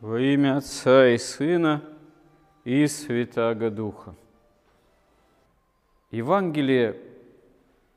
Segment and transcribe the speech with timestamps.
[0.00, 1.82] Во имя Отца и Сына
[2.64, 4.14] и Святаго Духа.
[6.12, 6.94] Евангелие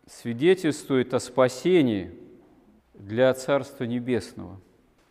[0.07, 2.09] свидетельствует о спасении
[2.95, 4.59] для Царства Небесного.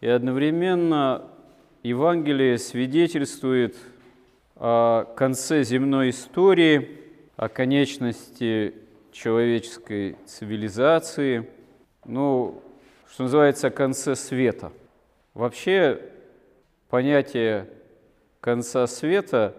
[0.01, 1.29] И одновременно
[1.85, 3.77] Евангелие свидетельствует
[4.57, 6.99] о конце земной истории,
[7.37, 8.75] о конечности
[9.13, 11.49] человеческой цивилизации,
[12.05, 12.61] ну,
[13.09, 14.73] что называется, о конце света.
[15.35, 16.11] Вообще
[16.91, 17.69] понятие
[18.41, 19.57] конца света,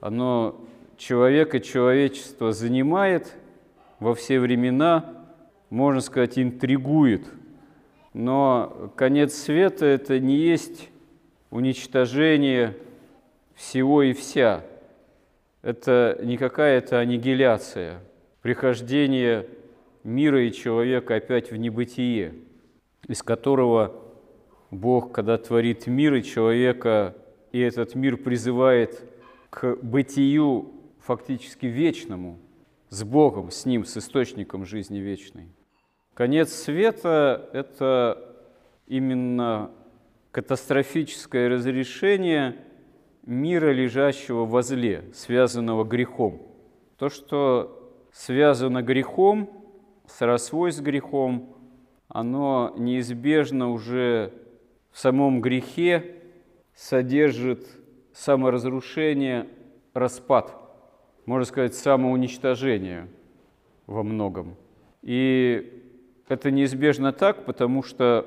[0.00, 0.64] оно
[0.96, 3.34] человек и человечество занимает
[3.98, 5.26] во все времена,
[5.70, 7.26] можно сказать, интригует.
[8.12, 10.88] Но конец света– это не есть
[11.50, 12.76] уничтожение
[13.54, 14.62] всего и вся.
[15.62, 18.00] Это не какая-то аннигиляция,
[18.40, 19.46] прихождение
[20.04, 22.34] мира и человека опять в небытие,
[23.08, 24.05] из которого
[24.70, 27.16] Бог, когда творит мир и человека,
[27.52, 29.02] и этот мир призывает
[29.50, 32.38] к бытию фактически вечному,
[32.88, 35.48] с Богом, с Ним, с источником жизни вечной.
[36.14, 38.36] Конец света– это
[38.86, 39.70] именно
[40.30, 42.56] катастрофическое разрешение
[43.24, 46.42] мира, лежащего во зле, связанного грехом.
[46.96, 49.50] То, что связано грехом,
[50.06, 51.56] срослось с грехом,
[52.08, 54.32] оно неизбежно уже
[54.96, 56.14] в самом грехе
[56.74, 57.68] содержит
[58.14, 59.46] саморазрушение,
[59.92, 60.56] распад,
[61.26, 63.06] можно сказать, самоуничтожение
[63.86, 64.56] во многом.
[65.02, 65.82] И
[66.28, 68.24] это неизбежно так, потому что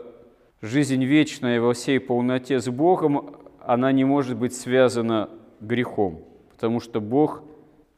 [0.61, 7.01] жизнь вечная во всей полноте с Богом, она не может быть связана грехом, потому что
[7.01, 7.41] Бог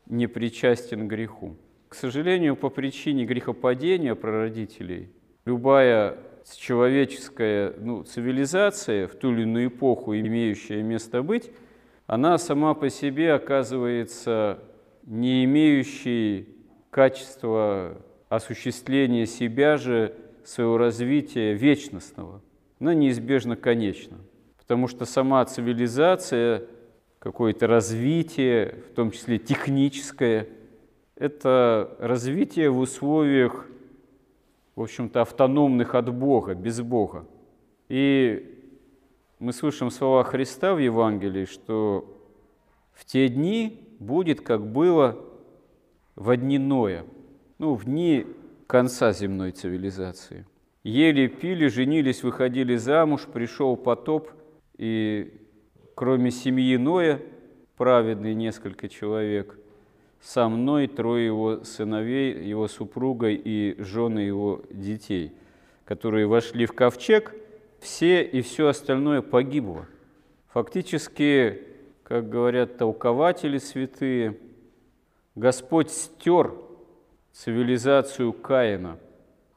[0.06, 1.58] не причастен греху.
[1.90, 5.10] К сожалению, по причине грехопадения прародителей,
[5.44, 6.18] любая
[6.58, 11.52] человеческая ну, цивилизация в ту или иную эпоху, имеющая место быть,
[12.08, 14.60] она сама по себе оказывается
[15.04, 16.50] не имеющей
[16.90, 17.98] качества
[18.30, 22.42] осуществления себя же, своего развития вечностного.
[22.80, 24.18] Она неизбежно конечна,
[24.58, 26.64] потому что сама цивилизация,
[27.20, 30.48] какое-то развитие, в том числе техническое,
[31.16, 33.68] это развитие в условиях
[34.76, 37.26] в общем-то, автономных от Бога, без Бога.
[37.90, 38.58] И
[39.40, 42.18] мы слышим слова Христа в Евангелии, что
[42.94, 45.18] в те дни будет, как было
[46.16, 47.06] в дни Ноя,
[47.58, 48.26] ну, в дни
[48.68, 50.46] конца земной цивилизации.
[50.84, 54.32] Ели, пили, женились, выходили замуж, пришел потоп,
[54.78, 55.34] и
[55.96, 57.22] кроме семьи Ноя,
[57.78, 59.60] праведный несколько человек,
[60.22, 65.34] со мной трое его сыновей, его супруга и жены его детей,
[65.86, 67.36] которые вошли в ковчег,
[67.80, 69.88] все и все остальное погибло.
[70.54, 71.62] Фактически,
[72.04, 74.38] как говорят толкователи святые,
[75.36, 76.54] Господь стер
[77.32, 78.98] цивилизацию Каина,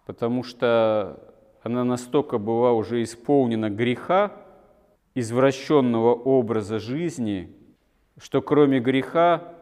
[0.07, 1.21] потому что
[1.63, 4.33] она настолько была уже исполнена греха,
[5.15, 7.53] извращенного образа жизни,
[8.19, 9.54] что кроме греха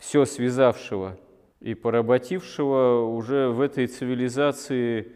[0.00, 1.16] все связавшего
[1.60, 5.12] и поработившего уже в этой цивилизации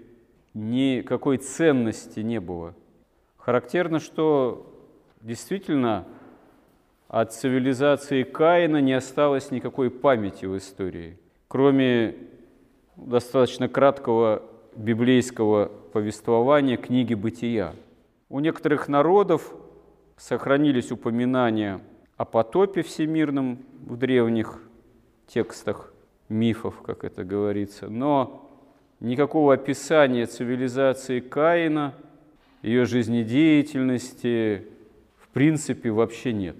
[0.52, 2.74] никакой ценности не было.
[3.38, 4.70] Характерно, что
[5.22, 6.04] действительно
[7.08, 11.18] от цивилизации Каина не осталось никакой памяти в истории,
[11.48, 12.14] кроме
[12.96, 14.42] достаточно краткого
[14.76, 17.74] библейского повествования книги «Бытия».
[18.28, 19.54] У некоторых народов
[20.16, 21.80] сохранились упоминания
[22.16, 24.60] о потопе всемирном в древних
[25.26, 25.92] текстах
[26.28, 28.50] мифов, как это говорится, но
[29.00, 31.94] никакого описания цивилизации Каина,
[32.62, 34.66] ее жизнедеятельности,
[35.18, 36.56] в принципе, вообще нет.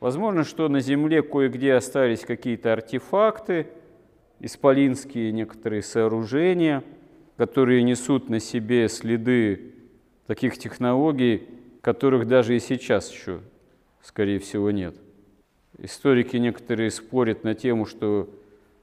[0.00, 3.68] Возможно, что на Земле кое-где остались какие-то артефакты,
[4.40, 6.82] исполинские некоторые сооружения,
[7.36, 9.74] которые несут на себе следы
[10.26, 11.48] таких технологий,
[11.80, 13.40] которых даже и сейчас еще,
[14.02, 14.94] скорее всего, нет.
[15.78, 18.28] Историки некоторые спорят на тему, что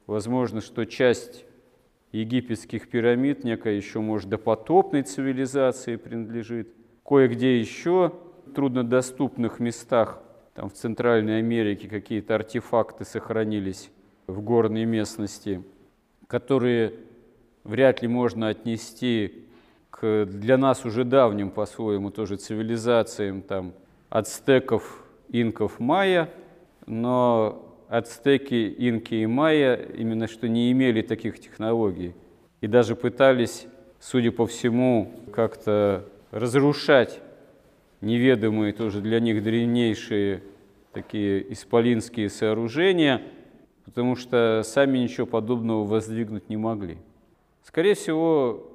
[0.08, 1.46] возможно, что часть
[2.12, 6.70] египетских пирамид некая еще, может, допотопной цивилизации принадлежит.
[7.06, 8.14] Кое-где еще
[8.46, 10.22] в труднодоступных местах,
[10.56, 13.92] там в Центральной Америке какие-то артефакты сохранились
[14.26, 15.64] в горной местности,
[16.28, 16.94] которые
[17.64, 19.46] вряд ли можно отнести
[19.90, 23.74] к для нас уже давним по-своему тоже цивилизациям там
[24.10, 26.30] ацтеков, инков, майя–
[26.88, 32.16] но ацтеки, инки и майя именно что не имели таких технологий
[32.62, 33.68] и даже пытались,
[34.00, 37.22] судя по всему, как-то разрушать
[38.02, 40.44] неведомые тоже для них древнейшие
[40.92, 43.22] такие исполинские сооружения,
[43.86, 46.98] потому что сами ничего подобного воздвигнуть не могли.
[47.64, 48.72] Скорее всего,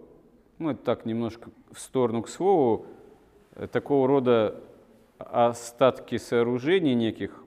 [0.59, 2.87] ну это так немножко в сторону к слову,
[3.73, 4.61] такого рода
[5.19, 7.41] остатки сооружений неких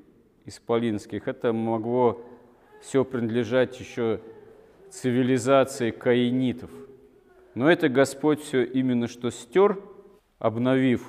[0.46, 2.22] исполинских, это могло
[2.82, 4.20] все принадлежать еще
[4.90, 6.70] цивилизации каинитов.
[7.56, 9.80] Но это Господь все именно что стер,
[10.40, 11.08] обновив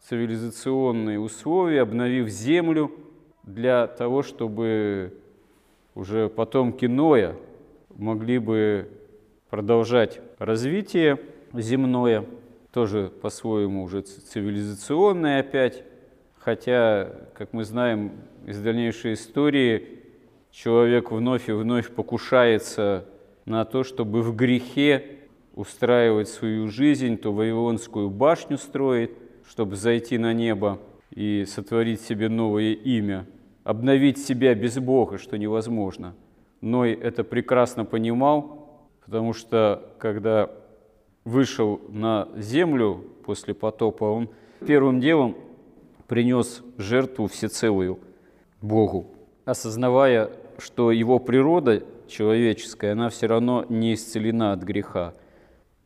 [0.00, 2.90] цивилизационные условия, обновив землю
[3.44, 5.14] для того, чтобы
[5.94, 7.36] уже потомки Ноя
[7.94, 8.88] могли бы
[9.50, 11.20] продолжать развитие
[11.52, 12.24] земное,
[12.72, 15.84] тоже по-своему уже цивилизационное опять,
[16.44, 18.12] хотя, как мы знаем
[18.46, 20.00] из дальнейшей истории,
[20.50, 23.04] человек вновь и вновь покушается
[23.44, 25.18] на то, чтобы в грехе
[25.54, 29.12] устраивать свою жизнь, то Вавилонскую башню строит,
[29.46, 30.80] чтобы зайти на небо
[31.10, 33.26] и сотворить себе новое имя,
[33.62, 36.14] обновить себя без Бога, что невозможно.
[36.60, 40.50] Ной это прекрасно понимал, потому что когда
[41.24, 44.28] вышел на землю после потопа, он
[44.66, 45.36] первым делом
[46.06, 47.98] принес жертву всецелую
[48.60, 49.06] Богу,
[49.44, 55.14] осознавая, что его природа человеческая, она все равно не исцелена от греха.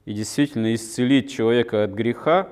[0.04, 2.48] И действительно, исцелить человека от греха,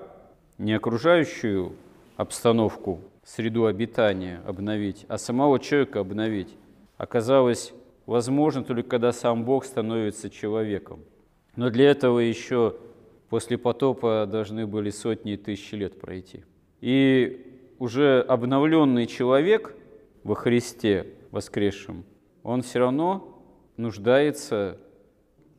[0.58, 1.72] не окружающую
[2.16, 6.54] обстановку, среду обитания обновить, а самого человека обновить,
[6.96, 7.72] оказалось
[8.06, 11.00] возможно только когда сам Бог становится человеком.
[11.56, 12.76] Но для этого еще
[13.30, 16.44] после потопа должны были сотни и тысячи лет пройти.
[16.80, 19.74] И уже обновленный человек
[20.22, 22.04] во Христе воскресшем,
[22.42, 23.42] он все равно
[23.76, 24.78] нуждается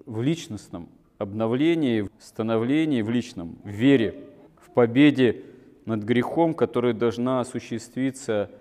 [0.06, 4.15] в личностном обновлении, в становлении, в личном, в вере,
[4.57, 5.44] в победе
[5.85, 8.51] над грехом, которая должна осуществиться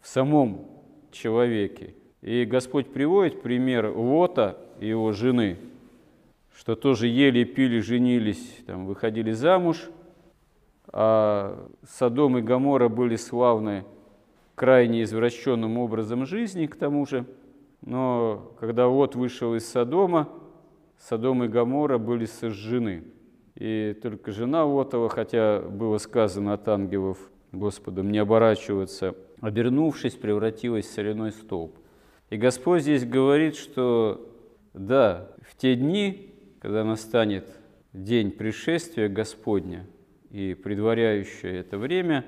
[0.00, 0.66] в самом
[1.10, 1.94] человеке.
[2.20, 5.58] И Господь приводит пример Лота и его жены,
[6.56, 9.88] что тоже ели, пили, женились, там, выходили замуж,
[10.96, 13.84] а Содом и Гамора были славны
[14.54, 17.26] крайне извращенным образом жизни, к тому же.
[17.80, 20.28] Но когда Лот вышел из Содома,
[20.96, 23.02] Содом и Гамора были сожжены.
[23.56, 27.18] И только жена Лотова, хотя было сказано от ангелов
[27.50, 31.76] Господом не оборачиваться, обернувшись, превратилась в соляной столб.
[32.30, 34.32] И Господь здесь говорит, что
[34.74, 37.48] да, в те дни, когда настанет
[37.92, 39.88] день пришествия Господня
[40.34, 42.24] и предваряющее это время,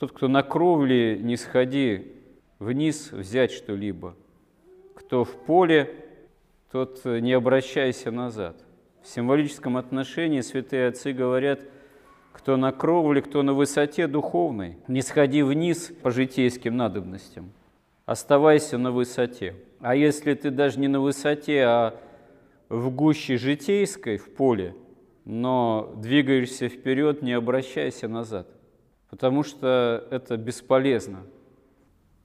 [0.00, 2.10] тот, кто на кровле, не сходи
[2.58, 4.16] вниз взять что-либо,
[4.96, 5.88] кто в поле,
[6.72, 8.56] тот не обращайся назад.
[9.02, 11.60] В символическом отношении святые отцы говорят,
[12.32, 17.52] кто на кровле, кто на высоте духовной, не сходи вниз по житейским надобностям,
[18.04, 19.54] оставайся на высоте.
[19.78, 22.00] А если ты даже не на высоте, а
[22.68, 24.74] в гуще житейской, в поле,
[25.28, 28.48] но двигаешься вперед, не обращайся назад,
[29.08, 31.20] потому что это бесполезно–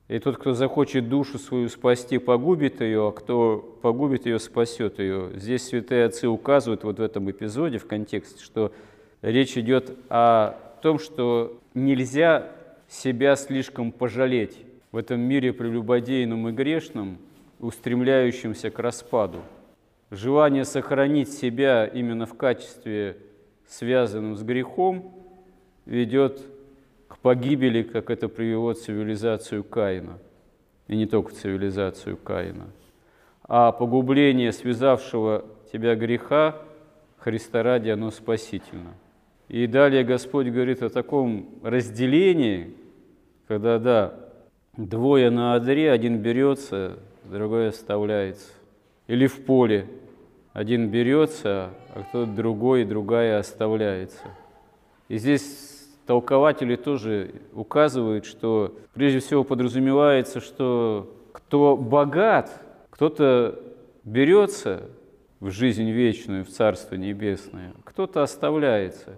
[0.10, 5.32] и тот, кто захочет душу свою спасти, погубит ее, а кто погубит ее, спасет ее.
[5.36, 8.74] Здесь святые отцы указывают вот в этом эпизоде, в контексте, что
[9.22, 12.52] речь идет о том, что нельзя
[12.90, 14.58] себя слишком пожалеть
[14.92, 17.18] в этом мире прелюбодейном и грешном,
[17.60, 19.40] устремляющемся к распаду.
[20.14, 23.18] Желание сохранить себя именно в качестве,
[23.66, 25.12] связанном с грехом,
[25.88, 26.40] ведет
[27.08, 30.20] к погибели, как это привело цивилизацию Каина.
[30.88, 32.68] И не только цивилизацию Каина.
[33.42, 36.58] А погубление связавшего тебя греха
[37.18, 38.94] Христа ради, оно спасительно.
[39.48, 42.76] И далее Господь говорит о таком разделении,
[43.48, 44.14] когда, да,
[44.78, 48.52] двое на одре, один берется, другой оставляется.
[49.08, 49.88] Или в поле,
[50.54, 54.24] один берется, а кто-то другой, другая оставляется.
[55.10, 62.52] И здесь толкователи тоже указывают, что прежде всего подразумевается, что кто богат,
[62.92, 63.60] кто-то
[64.04, 64.90] берется
[65.40, 69.18] в жизнь вечную, в Царство Небесное, кто-то оставляется,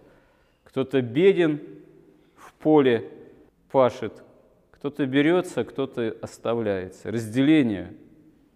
[0.63, 1.59] кто-то беден
[2.35, 3.09] в поле
[3.71, 4.23] пашет,
[4.71, 7.11] кто-то берется, кто-то оставляется.
[7.11, 7.93] Разделение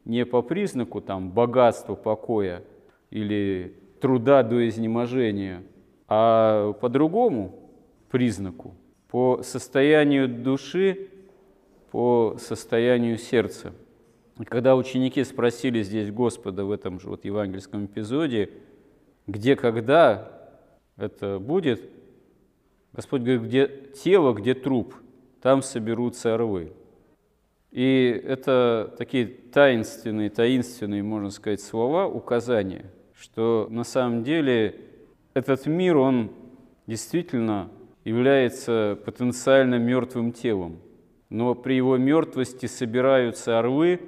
[0.05, 2.63] не по признаку там, богатства, покоя
[3.09, 5.63] или труда до изнеможения,
[6.07, 7.55] а по-другому–
[8.09, 8.75] признаку,
[9.09, 11.09] по состоянию души,
[11.91, 13.73] по состоянию сердца.
[14.45, 18.49] Когда ученики спросили здесь Господа в этом же вот евангельском эпизоде,
[19.27, 20.31] где, когда
[20.97, 21.81] это будет,
[22.93, 23.67] Господь говорит, где
[24.03, 24.95] тело, где труп,
[25.41, 26.73] там соберутся орлы.
[27.71, 34.75] И это такие таинственные, таинственные, можно сказать, слова, указания, что на самом деле
[35.33, 36.31] этот мир, он
[36.87, 37.69] действительно
[38.03, 40.79] является потенциально мертвым телом.
[41.29, 44.01] Но при его мертвости собираются орлы,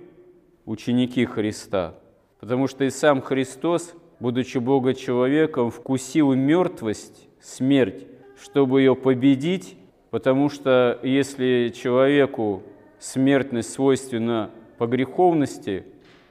[0.65, 1.95] ученики Христа.
[2.39, 8.07] Потому что и сам Христос, будучи Бога-человеком, вкусил мертвость, смерть,
[8.41, 9.77] чтобы ее победить,
[10.09, 12.63] потому что если человеку
[13.01, 15.83] смертность свойственна по греховности,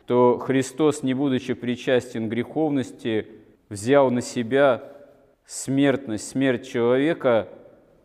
[0.06, 3.26] то Христос, не будучи причастен греховности,
[3.68, 4.84] взял на себя
[5.46, 7.48] смертность, смерть человека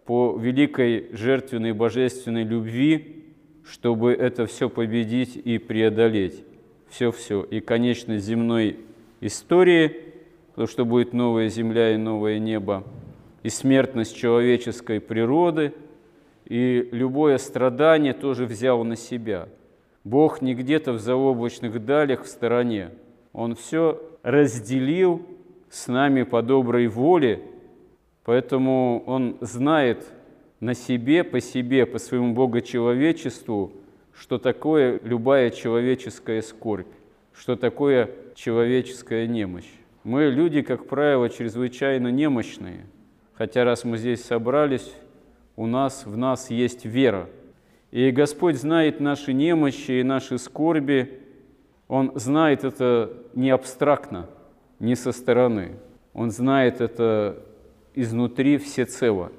[0.06, 3.24] по великой жертвенной божественной любви,
[3.64, 6.44] чтобы это все победить и преодолеть.
[6.90, 7.44] Все-все.
[7.44, 8.80] И конечность земной
[9.22, 9.96] истории,
[10.56, 12.84] то, что будет новая земля и новое небо,
[13.44, 15.74] и смертность человеческой природы,
[16.46, 19.50] и любое страдание тоже взял на себя.
[20.04, 22.92] Бог не где-то в заоблачных далях в стороне.
[23.34, 25.26] Он все разделил
[25.70, 27.42] с нами по доброй воле,
[28.24, 30.06] поэтому Он знает
[30.60, 33.74] на себе, по себе, по своему богочеловечеству,
[34.14, 36.88] что такое любая человеческая скорбь,
[37.34, 39.70] что такое человеческая немощь.
[40.04, 42.86] Мы, люди, как правило, чрезвычайно немощные,
[43.34, 44.94] хотя раз мы здесь собрались,
[45.56, 47.30] у нас, в нас есть вера.
[47.92, 51.20] И Господь знает наши немощи и наши скорби,
[51.88, 54.28] Он знает это не абстрактно,
[54.80, 55.78] не со стороны.
[56.14, 57.44] Он знает это
[57.94, 59.32] изнутри всецело.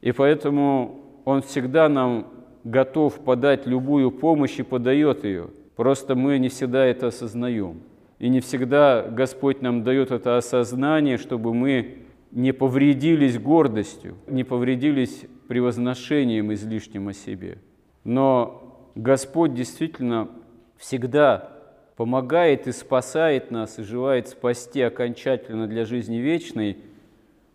[0.00, 2.26] И поэтому Он всегда нам
[2.64, 5.50] готов подать любую помощь и подает ее.
[5.76, 7.80] Просто мы не всегда это осознаем.
[8.18, 15.24] И не всегда Господь нам дает это осознание, чтобы мы не повредились гордостью, не повредились
[15.52, 17.58] превозношением излишним о себе.
[18.04, 20.30] Но Господь действительно
[20.78, 21.52] всегда
[21.94, 26.78] помогает и спасает нас, и желает спасти окончательно для жизни вечной,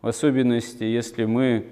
[0.03, 1.65] в особенности, если мы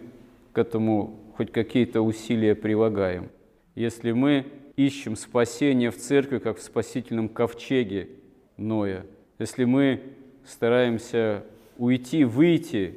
[0.51, 3.29] к этому хоть какие-то усилия прилагаем.
[3.75, 8.09] Если мы ищем спасение в церкви, как в спасительном ковчеге
[8.57, 9.05] Ноя,
[9.37, 10.01] если мы
[10.43, 11.43] стараемся
[11.77, 12.95] уйти, выйти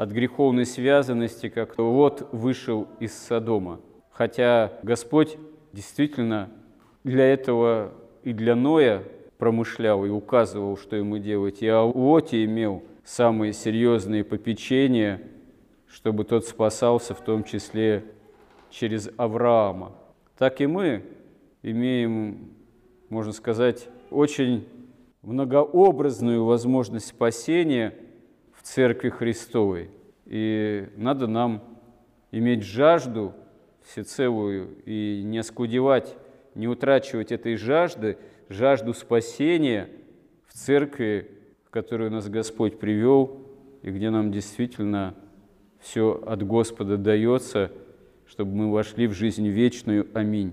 [0.00, 3.80] от греховной связанности, как вот вышел из Содома.
[4.10, 5.36] Хотя Господь
[5.74, 6.48] действительно
[7.04, 7.92] для этого
[8.22, 9.02] и для Ноя
[9.36, 11.60] промышлял и указывал, что ему делать.
[11.60, 15.20] И о Лоте имел самые серьезные попечения,
[15.86, 18.02] чтобы тот спасался, в том числе
[18.70, 19.92] через Авраама.
[20.38, 21.04] Так и мы
[21.62, 22.54] имеем,
[23.10, 24.66] можно сказать, очень
[25.20, 27.92] многообразную возможность спасения
[28.60, 29.90] в Церкви Христовой.
[30.26, 31.64] И надо нам
[32.30, 33.34] иметь жажду
[33.82, 36.16] всецелую и не оскудевать
[36.54, 39.88] не утрачивать этой жажды, жажду спасения
[40.46, 41.30] в церкви,
[41.64, 43.46] в которую нас Господь привел,
[43.82, 45.14] и где нам действительно
[45.78, 47.72] все от Господа дается,
[48.26, 50.06] чтобы мы вошли в жизнь вечную.
[50.12, 50.52] Аминь.